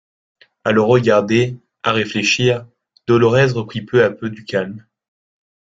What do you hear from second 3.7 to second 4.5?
peu à peu du